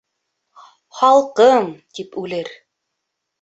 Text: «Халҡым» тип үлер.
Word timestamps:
«Халҡым» 1.01 1.69
тип 1.99 2.19
үлер. 2.23 2.51